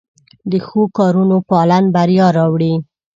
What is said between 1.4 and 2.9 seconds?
پالن بریا راوړي.